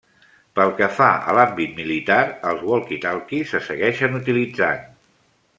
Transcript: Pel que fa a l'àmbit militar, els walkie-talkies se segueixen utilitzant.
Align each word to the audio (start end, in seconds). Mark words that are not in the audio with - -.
Pel 0.59 0.71
que 0.79 0.87
fa 0.99 1.09
a 1.31 1.35
l'àmbit 1.39 1.77
militar, 1.81 2.17
els 2.53 2.65
walkie-talkies 2.71 3.55
se 3.55 3.63
segueixen 3.71 4.21
utilitzant. 4.25 4.87